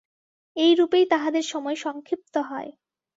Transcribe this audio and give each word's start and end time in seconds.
এইরূপেই 0.55 1.05
তাঁহাদের 1.05 1.43
সময় 1.43 1.75
সংক্ষিপ্ত 1.75 2.35
হয়। 2.49 2.69